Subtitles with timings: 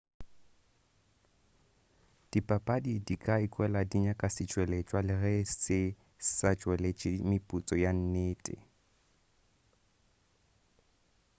[2.31, 5.79] dibapadi di ka ikwela di nyaka setšweletšwa le ge se
[6.37, 8.55] sa tšweletši meputso ya nnete